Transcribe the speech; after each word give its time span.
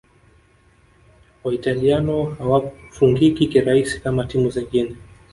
Waitaliano 1.43 2.23
hawafungiki 2.23 3.47
kirahisi 3.47 3.99
kama 4.01 4.25
timu 4.25 4.49
zingine 4.49 4.95